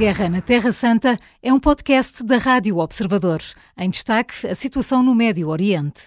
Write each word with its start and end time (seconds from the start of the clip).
Guerra 0.00 0.30
na 0.30 0.40
Terra 0.40 0.72
Santa 0.72 1.18
é 1.42 1.52
um 1.52 1.60
podcast 1.60 2.24
da 2.24 2.38
Rádio 2.38 2.78
Observador. 2.78 3.42
Em 3.76 3.90
destaque, 3.90 4.46
a 4.46 4.54
situação 4.54 5.02
no 5.02 5.14
Médio 5.14 5.48
Oriente. 5.48 6.00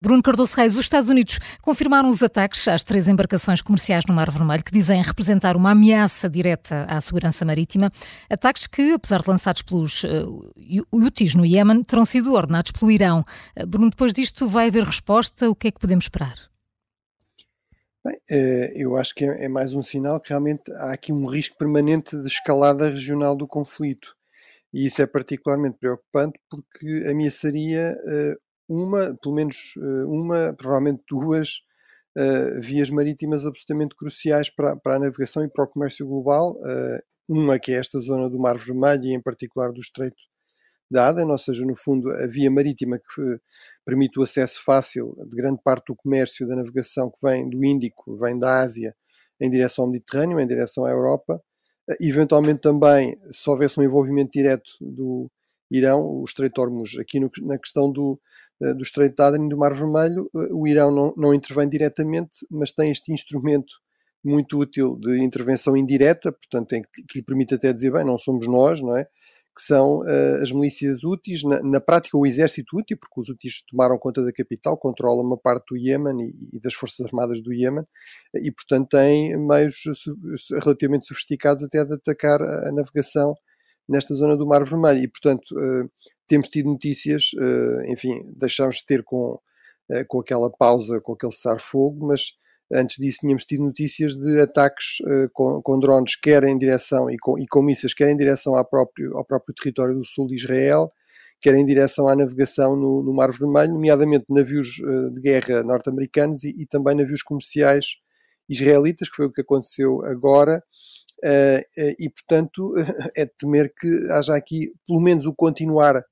Bruno 0.00 0.22
Cardoso 0.22 0.54
Reis, 0.54 0.76
os 0.76 0.84
Estados 0.84 1.08
Unidos 1.08 1.40
confirmaram 1.60 2.08
os 2.08 2.22
ataques 2.22 2.68
às 2.68 2.84
três 2.84 3.08
embarcações 3.08 3.60
comerciais 3.60 4.04
no 4.06 4.14
Mar 4.14 4.30
Vermelho 4.30 4.62
que 4.62 4.70
dizem 4.70 5.02
representar 5.02 5.56
uma 5.56 5.72
ameaça 5.72 6.30
direta 6.30 6.86
à 6.88 7.00
segurança 7.00 7.44
marítima. 7.44 7.90
Ataques 8.30 8.68
que, 8.68 8.92
apesar 8.92 9.20
de 9.20 9.28
lançados 9.28 9.62
pelos 9.62 10.04
uh, 10.04 10.52
Houthis 10.92 11.34
no 11.34 11.44
Iémen, 11.44 11.82
terão 11.82 12.04
sido 12.04 12.34
ordenados 12.34 12.70
pelo 12.70 12.92
Irão. 12.92 13.24
Uh, 13.58 13.66
Bruno, 13.66 13.90
depois 13.90 14.12
disto 14.12 14.46
vai 14.46 14.68
haver 14.68 14.84
resposta? 14.84 15.50
O 15.50 15.56
que 15.56 15.66
é 15.66 15.70
que 15.72 15.80
podemos 15.80 16.04
esperar? 16.04 16.51
Bem, 18.04 18.18
eh, 18.30 18.72
eu 18.74 18.96
acho 18.96 19.14
que 19.14 19.24
é, 19.24 19.44
é 19.44 19.48
mais 19.48 19.74
um 19.74 19.82
sinal 19.82 20.20
que 20.20 20.30
realmente 20.30 20.72
há 20.72 20.92
aqui 20.92 21.12
um 21.12 21.26
risco 21.26 21.56
permanente 21.56 22.16
de 22.20 22.26
escalada 22.26 22.88
regional 22.90 23.36
do 23.36 23.46
conflito. 23.46 24.16
E 24.72 24.86
isso 24.86 25.02
é 25.02 25.06
particularmente 25.06 25.78
preocupante 25.78 26.40
porque 26.50 27.06
ameaçaria 27.10 27.96
eh, 28.08 28.36
uma, 28.68 29.16
pelo 29.22 29.34
menos 29.36 29.74
eh, 29.78 30.04
uma, 30.06 30.54
provavelmente 30.54 31.02
duas, 31.10 31.62
vias 32.60 32.90
marítimas 32.90 33.46
absolutamente 33.46 33.96
cruciais 33.96 34.50
para, 34.50 34.76
para 34.76 34.96
a 34.96 34.98
navegação 34.98 35.44
e 35.44 35.48
para 35.48 35.64
o 35.64 35.68
comércio 35.68 36.06
global. 36.06 36.58
Uma 37.28 37.58
que 37.58 37.72
é 37.72 37.76
esta 37.76 38.00
zona 38.00 38.28
do 38.28 38.38
Mar 38.38 38.58
Vermelho 38.58 39.04
e 39.06 39.14
em 39.14 39.20
particular 39.22 39.72
do 39.72 39.80
Estreito 39.80 40.16
dada, 40.92 41.26
ou 41.26 41.38
seja, 41.38 41.64
no 41.64 41.74
fundo, 41.74 42.10
a 42.12 42.26
via 42.26 42.50
marítima 42.50 42.98
que 42.98 43.40
permite 43.84 44.18
o 44.20 44.22
acesso 44.22 44.62
fácil 44.64 45.16
de 45.28 45.36
grande 45.36 45.60
parte 45.62 45.86
do 45.86 45.96
comércio 45.96 46.46
da 46.46 46.56
navegação 46.56 47.10
que 47.10 47.26
vem 47.26 47.48
do 47.48 47.64
Índico, 47.64 48.16
vem 48.16 48.38
da 48.38 48.60
Ásia, 48.60 48.94
em 49.40 49.50
direção 49.50 49.84
ao 49.84 49.90
Mediterrâneo, 49.90 50.38
em 50.38 50.46
direção 50.46 50.84
à 50.84 50.90
Europa. 50.90 51.42
Eh, 51.90 51.96
eventualmente 52.00 52.60
também, 52.60 53.18
se 53.32 53.48
houvesse 53.50 53.78
um 53.80 53.82
envolvimento 53.82 54.30
direto 54.32 54.72
do 54.80 55.30
Irão, 55.70 56.02
o 56.02 56.24
Estreito 56.24 56.60
Hormuz, 56.60 56.96
aqui 56.98 57.18
no, 57.18 57.30
na 57.42 57.58
questão 57.58 57.90
do, 57.90 58.20
eh, 58.62 58.74
do 58.74 58.82
Estreito 58.82 59.16
de 59.16 59.22
Aden 59.22 59.46
e 59.46 59.48
do 59.48 59.58
Mar 59.58 59.74
Vermelho, 59.74 60.30
eh, 60.36 60.48
o 60.52 60.66
Irão 60.66 60.90
não, 60.90 61.14
não 61.16 61.34
intervém 61.34 61.68
diretamente, 61.68 62.46
mas 62.50 62.72
tem 62.72 62.90
este 62.90 63.12
instrumento 63.12 63.74
muito 64.24 64.58
útil 64.58 64.96
de 65.00 65.20
intervenção 65.22 65.76
indireta, 65.76 66.30
portanto, 66.32 66.76
que 67.08 67.18
lhe 67.18 67.24
permite 67.24 67.54
até 67.54 67.72
dizer, 67.72 67.92
bem, 67.92 68.04
não 68.04 68.16
somos 68.16 68.46
nós, 68.46 68.80
não 68.80 68.96
é? 68.96 69.06
Que 69.54 69.62
são 69.62 70.00
uh, 70.00 70.42
as 70.42 70.50
milícias 70.50 71.04
úteis, 71.04 71.42
na, 71.42 71.62
na, 71.62 71.80
prática 71.80 72.16
o 72.16 72.26
exército 72.26 72.76
útil, 72.76 72.96
porque 72.96 73.20
os 73.20 73.28
úteis 73.28 73.62
tomaram 73.68 73.98
conta 73.98 74.24
da 74.24 74.32
capital, 74.32 74.78
controlam 74.78 75.24
uma 75.24 75.36
parte 75.36 75.66
do 75.70 75.76
Iémen 75.76 76.20
e, 76.20 76.56
e, 76.56 76.60
das 76.60 76.72
forças 76.72 77.06
armadas 77.06 77.42
do 77.42 77.52
Iémen, 77.52 77.84
e 78.34 78.50
portanto 78.50 78.88
têm 78.88 79.36
meios 79.36 79.74
relativamente 80.62 81.06
sofisticados 81.06 81.62
até 81.62 81.84
de 81.84 81.94
atacar 81.94 82.40
a, 82.40 82.68
a 82.68 82.72
navegação 82.72 83.34
nesta 83.86 84.14
zona 84.14 84.36
do 84.36 84.46
Mar 84.46 84.64
Vermelho, 84.64 85.00
e 85.00 85.08
portanto 85.08 85.52
uh, 85.52 85.90
temos 86.26 86.48
tido 86.48 86.70
notícias, 86.70 87.30
uh, 87.34 87.92
enfim, 87.92 88.22
deixámos 88.34 88.76
de 88.76 88.86
ter 88.86 89.02
com, 89.04 89.38
com 90.08 90.20
aquela 90.20 90.50
pausa, 90.50 90.98
com 91.02 91.12
aquele 91.12 91.32
cessar-fogo, 91.32 92.06
mas 92.06 92.38
Antes 92.74 92.96
disso, 92.96 93.18
tínhamos 93.20 93.44
tido 93.44 93.62
notícias 93.64 94.14
de 94.14 94.40
ataques 94.40 95.00
uh, 95.00 95.28
com, 95.32 95.60
com, 95.60 95.78
drones, 95.78 96.16
quer 96.16 96.42
em 96.44 96.56
direção, 96.56 97.10
e 97.10 97.18
com, 97.18 97.38
e 97.38 97.46
com 97.46 97.62
mísseis, 97.62 97.92
quer 97.92 98.08
em 98.08 98.16
direção 98.16 98.54
ao 98.56 98.64
próprio, 98.64 99.16
ao 99.16 99.24
próprio 99.24 99.54
território 99.54 99.94
do 99.94 100.04
sul 100.04 100.26
de 100.26 100.36
Israel, 100.36 100.90
quer 101.38 101.54
em 101.54 101.66
direção 101.66 102.08
à 102.08 102.16
navegação 102.16 102.74
no, 102.74 103.02
no 103.02 103.12
Mar 103.12 103.30
Vermelho, 103.30 103.74
nomeadamente 103.74 104.24
navios 104.30 104.78
uh, 104.78 105.10
de 105.10 105.20
guerra 105.20 105.62
norte-americanos 105.62 106.44
e, 106.44 106.54
e, 106.62 106.66
também 106.66 106.96
navios 106.96 107.22
comerciais 107.22 107.98
israelitas, 108.48 109.10
que 109.10 109.16
foi 109.16 109.26
o 109.26 109.32
que 109.32 109.42
aconteceu 109.42 110.02
agora. 110.06 110.62
Uh, 111.22 111.60
e, 111.98 112.08
portanto, 112.08 112.72
é 113.14 113.26
de 113.26 113.32
temer 113.38 113.70
que 113.78 113.88
haja 114.12 114.34
aqui, 114.34 114.72
pelo 114.86 115.00
menos, 115.00 115.26
o 115.26 115.34
continuar 115.34 116.02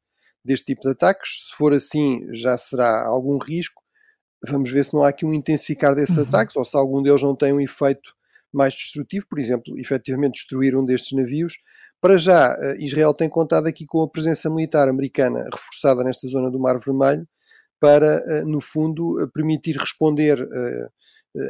deste 0.44 0.66
tipo 0.66 0.82
de 0.82 0.90
ataques. 0.90 1.48
Se 1.48 1.56
for 1.56 1.72
assim, 1.72 2.20
já 2.34 2.58
será 2.58 3.06
algum 3.06 3.38
risco 3.38 3.80
vamos 4.48 4.70
ver 4.70 4.84
se 4.84 4.94
não 4.94 5.02
há 5.02 5.08
aqui 5.08 5.26
um 5.26 5.32
intensificar 5.32 5.94
desses 5.94 6.16
uhum. 6.16 6.24
ataques 6.24 6.56
ou 6.56 6.64
se 6.64 6.76
algum 6.76 7.02
deles 7.02 7.22
não 7.22 7.34
tem 7.36 7.52
um 7.52 7.60
efeito 7.60 8.14
mais 8.52 8.74
destrutivo, 8.74 9.26
por 9.28 9.38
exemplo, 9.38 9.78
efetivamente 9.78 10.34
destruir 10.34 10.76
um 10.76 10.84
destes 10.84 11.16
navios. 11.16 11.54
Para 12.00 12.18
já, 12.18 12.56
eh, 12.58 12.76
Israel 12.80 13.14
tem 13.14 13.28
contado 13.28 13.66
aqui 13.66 13.86
com 13.86 14.02
a 14.02 14.08
presença 14.08 14.50
militar 14.50 14.88
americana 14.88 15.44
reforçada 15.52 16.02
nesta 16.02 16.26
zona 16.28 16.50
do 16.50 16.58
Mar 16.58 16.78
Vermelho 16.78 17.28
para, 17.78 18.22
eh, 18.26 18.42
no 18.42 18.60
fundo, 18.60 19.20
eh, 19.20 19.26
permitir 19.32 19.76
responder, 19.76 20.48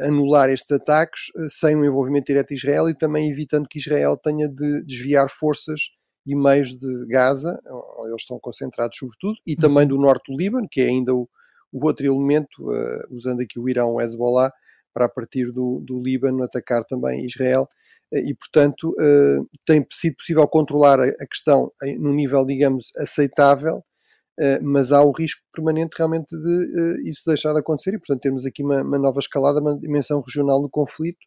anular 0.03 0.47
estes 0.51 0.69
ataques 0.69 1.31
sem 1.49 1.75
um 1.75 1.83
envolvimento 1.83 2.27
direto 2.27 2.49
de 2.49 2.55
Israel 2.55 2.87
e 2.87 2.95
também 2.95 3.31
evitando 3.31 3.67
que 3.67 3.79
Israel 3.79 4.15
tenha 4.15 4.47
de 4.47 4.83
desviar 4.83 5.27
forças 5.31 5.81
e 6.23 6.35
meios 6.35 6.77
de 6.77 7.07
Gaza, 7.07 7.59
onde 7.97 8.09
eles 8.09 8.21
estão 8.21 8.39
concentrados 8.39 8.95
sobretudo, 8.95 9.39
e 9.43 9.55
também 9.55 9.85
uhum. 9.85 9.89
do 9.89 9.97
norte 9.97 10.31
do 10.31 10.37
Líbano, 10.37 10.67
que 10.69 10.81
é 10.81 10.85
ainda 10.85 11.15
o, 11.15 11.27
o 11.71 11.85
outro 11.85 12.05
elemento, 12.05 12.69
uh, 12.69 13.03
usando 13.09 13.41
aqui 13.41 13.59
o 13.59 13.69
Irão, 13.69 13.93
o 13.93 14.01
Hezbollah, 14.01 14.51
para 14.93 15.05
a 15.05 15.09
partir 15.09 15.51
do, 15.51 15.81
do 15.85 16.01
Líbano 16.01 16.43
atacar 16.43 16.83
também 16.83 17.25
Israel. 17.25 17.67
Uh, 18.13 18.19
e, 18.19 18.35
portanto, 18.35 18.89
uh, 18.91 19.47
tem 19.65 19.85
sido 19.91 20.17
possível 20.17 20.47
controlar 20.47 20.99
a, 20.99 21.27
questão 21.27 21.71
num 21.97 22.13
nível, 22.13 22.45
digamos, 22.45 22.87
aceitável, 22.97 23.83
mas 24.63 24.91
há 24.91 25.03
o 25.03 25.11
risco 25.11 25.41
permanente 25.53 25.95
realmente 25.95 26.35
de 26.35 27.09
isso 27.09 27.21
deixar 27.27 27.53
de 27.53 27.59
acontecer. 27.59 27.93
E, 27.93 27.99
portanto, 27.99 28.21
temos 28.21 28.43
aqui 28.43 28.63
uma, 28.63 28.81
uma 28.81 28.97
nova 28.97 29.19
escalada, 29.19 29.59
uma 29.59 29.77
dimensão 29.77 30.19
regional 30.21 30.59
no 30.59 30.69
conflito 30.69 31.19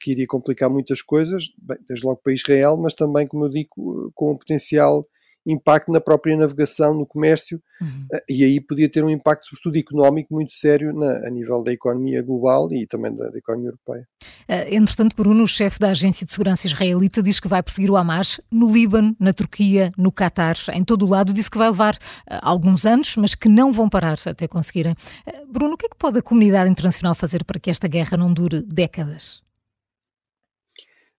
que 0.00 0.10
iria 0.10 0.26
complicar 0.26 0.68
muitas 0.68 1.00
coisas, 1.00 1.44
bem, 1.56 1.78
desde 1.88 2.04
logo 2.04 2.20
para 2.22 2.34
Israel, 2.34 2.76
mas 2.76 2.94
também, 2.94 3.26
como 3.26 3.46
eu 3.46 3.48
digo, 3.48 4.12
com 4.14 4.32
um 4.32 4.36
potencial 4.36 5.06
impacto 5.46 5.92
na 5.92 6.00
própria 6.00 6.36
navegação, 6.36 6.94
no 6.94 7.06
comércio, 7.06 7.60
uhum. 7.80 8.06
Eh, 8.12 8.24
e 8.28 8.44
aí 8.44 8.60
podia 8.60 8.88
ter 8.88 9.04
um 9.04 9.10
impacto, 9.10 9.46
sobretudo 9.46 9.76
económico, 9.78 10.34
muito 10.34 10.52
sério 10.52 10.92
na, 10.92 11.26
a 11.26 11.30
nível 11.30 11.62
da 11.62 11.72
economia 11.72 12.22
global 12.22 12.72
e 12.72 12.86
também 12.86 13.14
da, 13.14 13.30
da 13.30 13.38
economia 13.38 13.68
europeia. 13.68 14.06
Uh, 14.48 14.74
entretanto, 14.74 15.14
Bruno, 15.16 15.44
o 15.44 15.48
chefe 15.48 15.78
da 15.78 15.90
Agência 15.90 16.24
de 16.26 16.32
Segurança 16.32 16.66
Israelita, 16.66 17.22
diz 17.22 17.38
que 17.40 17.48
vai 17.48 17.62
perseguir 17.62 17.90
o 17.90 17.96
Hamas 17.96 18.40
no 18.50 18.70
Líbano, 18.70 19.14
na 19.18 19.32
Turquia, 19.32 19.92
no 19.96 20.10
Catar, 20.10 20.56
em 20.72 20.84
todo 20.84 21.04
o 21.04 21.08
lado. 21.08 21.32
Disse 21.32 21.50
que 21.50 21.58
vai 21.58 21.68
levar 21.68 21.94
uh, 21.94 22.40
alguns 22.42 22.86
anos, 22.86 23.16
mas 23.16 23.34
que 23.34 23.48
não 23.48 23.72
vão 23.72 23.88
parar 23.88 24.18
até 24.26 24.48
conseguirem. 24.48 24.94
Uh, 25.26 25.52
Bruno, 25.52 25.74
o 25.74 25.76
que 25.76 25.86
é 25.86 25.88
que 25.88 25.96
pode 25.96 26.18
a 26.18 26.22
comunidade 26.22 26.70
internacional 26.70 27.14
fazer 27.14 27.44
para 27.44 27.60
que 27.60 27.70
esta 27.70 27.88
guerra 27.88 28.16
não 28.16 28.32
dure 28.32 28.62
décadas? 28.62 29.43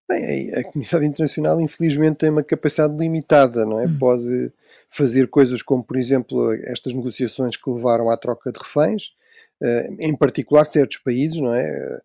Bem, 0.07 0.53
a 0.53 0.63
comunidade 0.63 1.05
internacional 1.05 1.59
infelizmente 1.59 2.17
tem 2.17 2.29
uma 2.29 2.43
capacidade 2.43 2.95
limitada, 2.95 3.65
não 3.65 3.79
é? 3.79 3.87
Hum. 3.87 3.97
Pode 3.97 4.53
fazer 4.87 5.27
coisas 5.27 5.63
como, 5.63 5.83
por 5.83 5.97
exemplo, 5.97 6.53
estas 6.65 6.93
negociações 6.93 7.57
que 7.57 7.69
levaram 7.69 8.09
à 8.11 8.17
troca 8.17 8.51
de 8.51 8.59
reféns, 8.59 9.15
eh, 9.63 9.89
em 9.99 10.15
particular 10.15 10.65
certos 10.65 10.97
países, 10.97 11.37
não 11.39 11.53
é? 11.53 11.99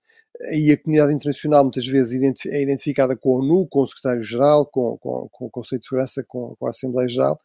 E 0.53 0.72
a 0.72 0.78
comunidade 0.78 1.12
internacional 1.12 1.62
muitas 1.62 1.87
vezes 1.87 2.19
é 2.47 2.62
identificada 2.62 3.15
com 3.15 3.34
a 3.34 3.39
ONU, 3.39 3.66
com 3.69 3.83
o 3.83 3.87
secretário-geral, 3.87 4.65
com, 4.66 4.97
com, 4.99 5.28
com, 5.31 5.47
o 5.47 5.50
Conselho 5.50 5.81
de 5.81 5.87
Segurança, 5.87 6.25
com, 6.27 6.56
com 6.59 6.66
a 6.66 6.71
Assembleia-Geral. 6.71 7.39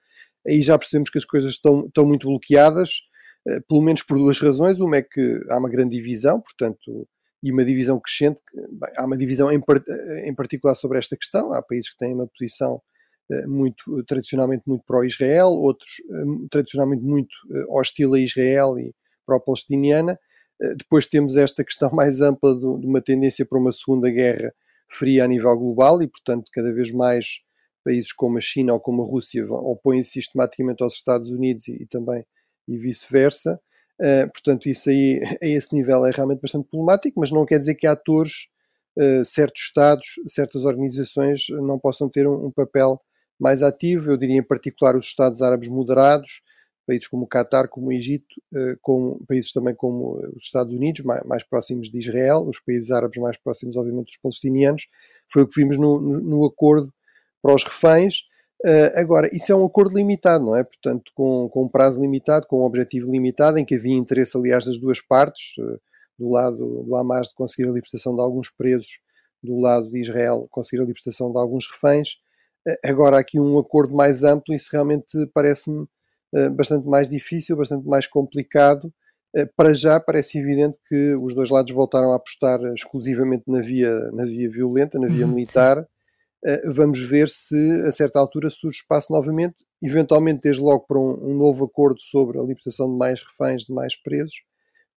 Aí 0.47 0.61
já 0.61 0.77
percebemos 0.77 1.09
que 1.09 1.17
as 1.17 1.25
coisas 1.25 1.53
estão, 1.53 1.85
estão 1.87 2.05
muito 2.05 2.27
bloqueadas, 2.27 3.09
eh, 3.47 3.59
pelo 3.67 3.81
menos 3.81 4.03
por 4.03 4.17
duas 4.17 4.39
razões. 4.39 4.79
Uma 4.79 4.97
é 4.97 5.01
que 5.01 5.41
há 5.49 5.57
uma 5.57 5.69
grande 5.69 5.97
divisão, 5.97 6.39
portanto, 6.39 7.07
e 7.43 7.51
uma 7.51 7.65
divisão 7.65 7.99
crescente. 7.99 8.41
Bem, 8.79 8.91
há 8.97 9.05
uma 9.05 9.17
divisão 9.17 9.51
em, 9.51 9.61
em, 10.25 10.35
particular 10.35 10.75
sobre 10.75 10.97
esta 10.97 11.15
questão. 11.15 11.53
Há 11.53 11.61
países 11.61 11.89
que 11.91 11.97
têm 11.97 12.13
uma 12.13 12.27
posição 12.27 12.81
eh, 13.31 13.47
muito 13.47 14.03
tradicionalmente 14.03 14.63
muito 14.67 14.83
pró-Israel, 14.85 15.47
outros 15.47 15.91
eh, 16.09 16.47
tradicionalmente 16.49 17.03
muito 17.03 17.35
eh, 17.51 17.65
hostil 17.69 18.13
a 18.13 18.19
Israel 18.19 18.77
e 18.79 18.93
pró-palestiniana. 19.25 20.19
Depois 20.77 21.07
temos 21.07 21.35
esta 21.35 21.63
questão 21.63 21.89
mais 21.95 22.21
ampla 22.21 22.57
de 22.57 22.65
uma 22.65 23.01
tendência 23.01 23.45
para 23.45 23.59
uma 23.59 23.71
segunda 23.71 24.09
guerra 24.09 24.53
fria 24.87 25.25
a 25.25 25.27
nível 25.27 25.57
global 25.57 26.01
e, 26.01 26.07
portanto, 26.07 26.49
cada 26.53 26.73
vez 26.73 26.91
mais 26.91 27.43
países 27.83 28.11
como 28.11 28.37
a 28.37 28.41
China 28.41 28.73
ou 28.73 28.79
como 28.79 29.03
a 29.03 29.05
Rússia 29.05 29.45
opõem-se 29.45 30.11
sistematicamente 30.11 30.83
aos 30.83 30.95
Estados 30.95 31.29
Unidos 31.31 31.67
e, 31.67 31.83
e 31.83 31.85
também 31.85 32.25
e 32.67 32.77
vice-versa. 32.77 33.59
Uh, 33.99 34.29
portanto, 34.31 34.67
isso 34.67 34.89
aí, 34.89 35.21
a 35.41 35.45
esse 35.45 35.73
nível, 35.73 36.05
é 36.05 36.11
realmente 36.11 36.41
bastante 36.41 36.67
problemático, 36.69 37.19
mas 37.19 37.31
não 37.31 37.45
quer 37.45 37.59
dizer 37.59 37.75
que 37.75 37.87
atores, 37.87 38.47
certos 39.25 39.63
Estados, 39.63 40.07
certas 40.27 40.63
organizações 40.63 41.45
não 41.49 41.77
possam 41.77 42.09
ter 42.09 42.27
um, 42.27 42.47
um, 42.47 42.51
papel 42.51 43.01
mais 43.39 43.61
ativo. 43.61 44.11
Eu 44.11 44.17
diria 44.17 44.37
em 44.37 44.43
particular 44.43 44.95
os 44.95 45.05
Estados 45.05 45.41
Árabes 45.41 45.67
moderados, 45.67 46.41
países 46.87 47.07
como 47.07 47.25
o 47.25 47.27
Qatar, 47.27 47.67
como 47.67 47.87
o 47.87 47.91
Egito, 47.91 48.35
uh, 48.53 48.77
como, 48.81 49.19
países 49.27 49.51
também 49.51 49.75
como 49.75 50.19
os 50.35 50.43
Estados 50.43 50.73
Unidos, 50.73 51.03
mais, 51.03 51.23
mais, 51.23 51.43
próximos 51.43 51.89
de 51.89 51.99
Israel, 51.99 52.45
os 52.47 52.59
países 52.59 52.91
árabes 52.91 53.17
mais 53.17 53.37
próximos, 53.37 53.75
obviamente, 53.75 54.07
dos 54.07 54.17
palestinianos. 54.17 54.87
Foi 55.31 55.41
o 55.43 55.47
que 55.47 55.59
vimos 55.59 55.77
no, 55.77 55.99
no, 55.99 56.45
acordo 56.45 56.93
para 57.41 57.53
os 57.53 57.63
reféns. 57.63 58.27
Agora, 58.95 59.29
isso 59.31 59.51
é 59.51 59.55
um 59.55 59.65
acordo 59.65 59.95
limitado, 59.95 60.43
não 60.43 60.55
é? 60.55 60.63
Portanto, 60.63 61.11
com, 61.13 61.47
com 61.49 61.65
um 61.65 61.67
prazo 61.67 62.01
limitado, 62.01 62.47
com 62.47 62.61
um 62.61 62.63
objetivo 62.63 63.11
limitado, 63.11 63.59
em 63.59 63.65
que 63.65 63.75
havia 63.75 63.93
interesse, 63.93 64.35
aliás, 64.35 64.65
das 64.65 64.79
duas 64.79 64.99
partes, 64.99 65.55
do 66.17 66.29
lado 66.29 66.83
do 66.83 66.95
Hamas 66.95 67.29
de 67.29 67.35
conseguir 67.35 67.67
a 67.69 67.71
libertação 67.71 68.15
de 68.15 68.21
alguns 68.21 68.49
presos, 68.49 68.99
do 69.43 69.57
lado 69.57 69.89
de 69.89 70.01
Israel 70.01 70.47
conseguir 70.49 70.81
a 70.81 70.85
libertação 70.85 71.31
de 71.31 71.39
alguns 71.39 71.67
reféns. 71.69 72.19
Agora, 72.83 73.19
aqui 73.19 73.39
um 73.39 73.59
acordo 73.59 73.93
mais 73.95 74.23
amplo, 74.23 74.55
isso 74.55 74.69
realmente 74.71 75.29
parece-me 75.33 75.87
bastante 76.53 76.87
mais 76.87 77.09
difícil, 77.09 77.55
bastante 77.55 77.87
mais 77.87 78.07
complicado. 78.07 78.91
Para 79.55 79.73
já 79.73 79.99
parece 79.99 80.39
evidente 80.39 80.77
que 80.87 81.13
os 81.15 81.35
dois 81.35 81.49
lados 81.49 81.73
voltaram 81.73 82.11
a 82.11 82.15
apostar 82.15 82.59
exclusivamente 82.73 83.43
na 83.47 83.61
via, 83.61 83.91
na 84.11 84.25
via 84.25 84.49
violenta, 84.49 84.97
na 84.97 85.07
via 85.07 85.25
uhum, 85.25 85.33
militar. 85.33 85.85
Vamos 86.65 87.01
ver 87.01 87.27
se 87.27 87.81
a 87.85 87.91
certa 87.91 88.19
altura 88.19 88.49
surge 88.49 88.77
espaço 88.77 89.11
novamente, 89.11 89.65
eventualmente 89.81 90.41
desde 90.41 90.61
logo 90.61 90.85
para 90.87 90.99
um, 90.99 91.31
um 91.31 91.35
novo 91.35 91.65
acordo 91.65 91.99
sobre 91.99 92.39
a 92.39 92.43
libertação 92.43 92.89
de 92.89 92.97
mais 92.97 93.21
reféns, 93.21 93.63
de 93.65 93.73
mais 93.73 93.95
presos, 93.95 94.41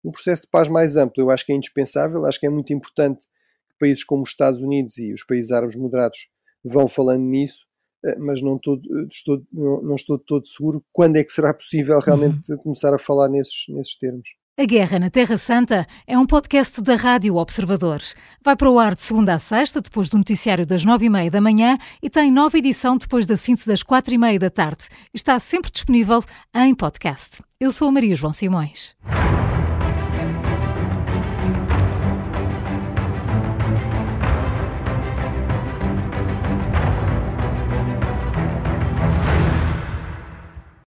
um 0.05 0.11
processo 0.11 0.43
de 0.43 0.49
paz 0.49 0.69
mais 0.69 0.97
amplo. 0.97 1.23
Eu 1.23 1.31
acho 1.31 1.45
que 1.45 1.53
é 1.53 1.55
indispensável, 1.55 2.25
acho 2.25 2.39
que 2.39 2.47
é 2.47 2.51
muito 2.51 2.73
importante 2.73 3.27
que 3.69 3.77
países 3.79 4.05
como 4.05 4.23
os 4.23 4.31
Estados 4.31 4.61
Unidos 4.61 4.97
e 4.99 5.13
os 5.13 5.25
países 5.25 5.51
árabes 5.51 5.77
moderados 5.77 6.29
vão 6.65 6.89
falando 6.89 7.23
nisso, 7.23 7.67
eh, 8.05 8.17
mas 8.19 8.43
não, 8.43 8.59
todo, 8.59 8.83
eh, 8.83 9.07
estou, 9.11 9.43
não, 9.53 9.83
não 9.83 9.95
estou 9.95 10.19
todo 10.19 10.47
seguro 10.47 10.85
quando 10.93 11.17
é 11.17 11.25
que 11.25 11.33
será 11.33 11.55
possível 11.55 11.99
realmente 12.01 12.51
uhum. 12.53 12.59
começar 12.59 12.95
a 12.95 12.99
falar 12.99 13.29
nesses, 13.29 13.65
nesses 13.69 13.97
termos. 13.99 14.29
A 14.61 14.65
Guerra 14.65 14.99
na 14.99 15.09
Terra 15.09 15.39
Santa 15.39 15.87
é 16.05 16.19
um 16.19 16.27
podcast 16.27 16.83
da 16.83 16.97
Rádio 16.97 17.37
Observador. 17.37 18.03
Vai 18.45 18.57
para 18.57 18.69
o 18.69 18.77
ar 18.77 18.97
de 18.97 19.03
segunda 19.03 19.35
a 19.35 19.39
sexta, 19.39 19.81
depois 19.81 20.09
do 20.09 20.19
noticiário 20.19 20.67
das 20.67 20.85
nove 20.85 21.07
e 21.07 21.09
meia 21.09 21.31
da 21.31 21.41
manhã 21.41 21.79
e 22.03 22.11
tem 22.11 22.33
nova 22.33 22.59
edição 22.59 22.97
depois 22.97 23.25
da 23.25 23.37
síntese 23.37 23.69
das 23.69 23.85
quatro 23.85 24.13
e 24.13 24.19
meia 24.19 24.37
da 24.37 24.51
tarde. 24.51 24.89
Está 25.15 25.39
sempre 25.39 25.71
disponível 25.71 26.25
em 26.53 26.75
podcast. 26.75 27.41
Eu 27.61 27.71
sou 27.71 27.87
a 27.87 27.93
Maria 27.93 28.17
João 28.17 28.33
Simões. 28.33 28.97